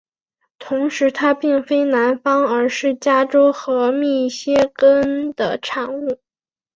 [0.57, 6.17] 同时它并非南方而是加州和密歇根的产物。